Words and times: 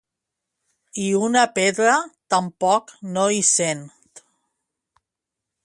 I 1.03 1.05
una 1.27 1.43
pedra 1.57 1.97
tampoc 2.35 2.95
no 3.17 3.27
hi 3.35 3.45
sent. 3.53 3.85